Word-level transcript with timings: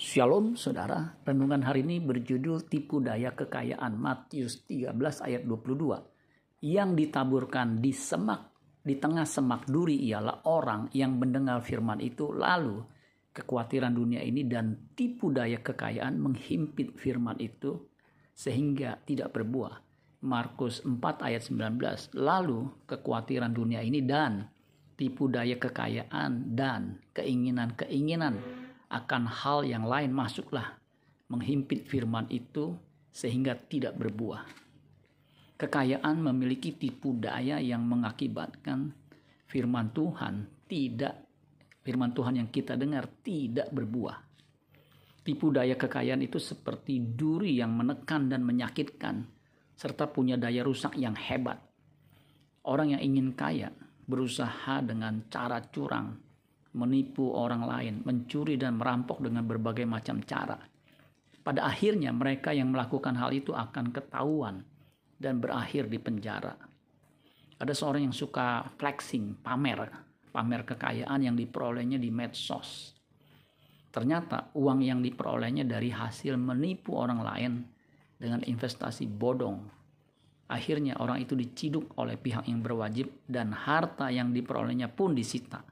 Shalom 0.00 0.56
saudara, 0.56 1.20
renungan 1.28 1.60
hari 1.60 1.84
ini 1.84 2.00
berjudul 2.00 2.72
tipu 2.72 3.04
daya 3.04 3.36
kekayaan 3.36 4.00
Matius 4.00 4.64
13 4.64 4.96
ayat 4.96 5.44
22. 5.44 6.64
Yang 6.64 6.90
ditaburkan 6.96 7.84
di 7.84 7.92
semak, 7.92 8.48
di 8.80 8.96
tengah 8.96 9.28
semak 9.28 9.68
duri 9.68 10.00
ialah 10.08 10.48
orang 10.48 10.88
yang 10.96 11.20
mendengar 11.20 11.60
firman 11.60 12.00
itu 12.00 12.32
lalu 12.32 12.80
kekhawatiran 13.36 13.92
dunia 13.92 14.24
ini 14.24 14.48
dan 14.48 14.88
tipu 14.96 15.36
daya 15.36 15.60
kekayaan 15.60 16.16
menghimpit 16.16 16.96
firman 16.96 17.36
itu 17.36 17.76
sehingga 18.32 19.04
tidak 19.04 19.36
berbuah. 19.36 19.84
Markus 20.24 20.80
4 20.80 20.96
ayat 21.28 21.44
19. 21.44 22.16
Lalu 22.16 22.88
kekhawatiran 22.88 23.52
dunia 23.52 23.84
ini 23.84 24.00
dan 24.00 24.48
tipu 24.96 25.28
daya 25.28 25.60
kekayaan 25.60 26.56
dan 26.56 27.04
keinginan-keinginan 27.12 28.59
akan 28.90 29.30
hal 29.30 29.62
yang 29.62 29.86
lain 29.86 30.10
masuklah 30.10 30.74
menghimpit 31.30 31.86
firman 31.86 32.26
itu 32.26 32.74
sehingga 33.14 33.54
tidak 33.54 33.94
berbuah. 33.94 34.42
Kekayaan 35.54 36.18
memiliki 36.18 36.74
tipu 36.74 37.14
daya 37.14 37.62
yang 37.62 37.86
mengakibatkan 37.86 38.90
firman 39.46 39.94
Tuhan 39.94 40.66
tidak 40.66 41.30
firman 41.86 42.10
Tuhan 42.10 42.42
yang 42.42 42.48
kita 42.50 42.74
dengar 42.74 43.06
tidak 43.22 43.70
berbuah. 43.70 44.18
Tipu 45.20 45.52
daya 45.52 45.76
kekayaan 45.76 46.24
itu 46.24 46.40
seperti 46.40 46.98
duri 47.14 47.60
yang 47.60 47.76
menekan 47.76 48.26
dan 48.26 48.42
menyakitkan 48.42 49.22
serta 49.76 50.08
punya 50.08 50.40
daya 50.40 50.64
rusak 50.64 50.96
yang 50.96 51.14
hebat. 51.14 51.60
Orang 52.64 52.96
yang 52.96 53.02
ingin 53.04 53.36
kaya 53.36 53.70
berusaha 54.08 54.80
dengan 54.82 55.28
cara 55.28 55.60
curang 55.68 56.29
menipu 56.76 57.34
orang 57.34 57.66
lain, 57.66 57.94
mencuri 58.06 58.54
dan 58.54 58.78
merampok 58.78 59.18
dengan 59.24 59.42
berbagai 59.42 59.86
macam 59.88 60.22
cara. 60.22 60.58
Pada 61.40 61.66
akhirnya 61.66 62.14
mereka 62.14 62.54
yang 62.54 62.70
melakukan 62.70 63.16
hal 63.16 63.32
itu 63.34 63.50
akan 63.50 63.90
ketahuan 63.90 64.62
dan 65.18 65.40
berakhir 65.40 65.88
di 65.90 65.98
penjara. 65.98 66.54
Ada 67.60 67.72
seorang 67.76 68.08
yang 68.08 68.16
suka 68.16 68.64
flexing, 68.80 69.40
pamer, 69.42 69.88
pamer 70.32 70.62
kekayaan 70.64 71.20
yang 71.26 71.36
diperolehnya 71.36 72.00
di 72.00 72.08
medsos. 72.08 72.96
Ternyata 73.90 74.54
uang 74.54 74.80
yang 74.86 75.02
diperolehnya 75.02 75.66
dari 75.66 75.90
hasil 75.90 76.38
menipu 76.38 76.94
orang 76.94 77.20
lain 77.20 77.52
dengan 78.14 78.40
investasi 78.46 79.10
bodong. 79.10 79.58
Akhirnya 80.50 80.98
orang 81.02 81.22
itu 81.22 81.34
diciduk 81.34 81.98
oleh 81.98 82.14
pihak 82.14 82.46
yang 82.46 82.62
berwajib 82.62 83.26
dan 83.26 83.50
harta 83.50 84.10
yang 84.10 84.30
diperolehnya 84.30 84.90
pun 84.90 85.14
disita. 85.14 85.62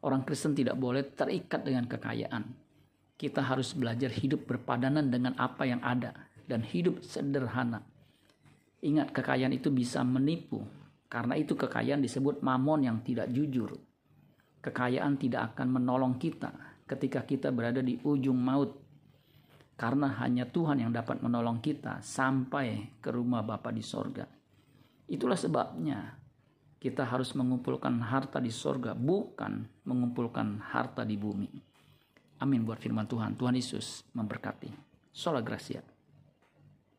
Orang 0.00 0.24
Kristen 0.24 0.56
tidak 0.56 0.80
boleh 0.80 1.04
terikat 1.12 1.60
dengan 1.60 1.84
kekayaan. 1.84 2.44
Kita 3.20 3.44
harus 3.44 3.76
belajar 3.76 4.08
hidup 4.08 4.48
berpadanan 4.48 5.12
dengan 5.12 5.36
apa 5.36 5.68
yang 5.68 5.84
ada 5.84 6.16
dan 6.48 6.64
hidup 6.64 7.04
sederhana. 7.04 7.84
Ingat 8.80 9.12
kekayaan 9.12 9.52
itu 9.52 9.68
bisa 9.68 10.00
menipu. 10.00 10.64
Karena 11.10 11.36
itu 11.36 11.52
kekayaan 11.52 12.00
disebut 12.00 12.40
mamon 12.40 12.86
yang 12.86 12.98
tidak 13.04 13.28
jujur. 13.28 13.76
Kekayaan 14.64 15.20
tidak 15.20 15.52
akan 15.52 15.68
menolong 15.76 16.16
kita 16.16 16.54
ketika 16.88 17.26
kita 17.28 17.52
berada 17.52 17.84
di 17.84 18.00
ujung 18.00 18.40
maut. 18.40 18.80
Karena 19.76 20.16
hanya 20.20 20.48
Tuhan 20.48 20.80
yang 20.80 20.92
dapat 20.92 21.20
menolong 21.20 21.60
kita 21.60 22.00
sampai 22.00 23.00
ke 23.04 23.12
rumah 23.12 23.44
Bapa 23.44 23.68
di 23.72 23.84
sorga. 23.84 24.24
Itulah 25.10 25.36
sebabnya 25.36 26.14
kita 26.80 27.04
harus 27.04 27.36
mengumpulkan 27.36 27.92
harta 28.00 28.40
di 28.40 28.48
sorga, 28.48 28.96
bukan 28.96 29.68
mengumpulkan 29.84 30.56
harta 30.64 31.04
di 31.04 31.20
bumi. 31.20 31.52
Amin 32.40 32.64
buat 32.64 32.80
firman 32.80 33.04
Tuhan. 33.04 33.36
Tuhan 33.36 33.52
Yesus 33.52 34.08
memberkati. 34.16 34.72
Sola 35.12 35.44
Gracia. 35.44 35.84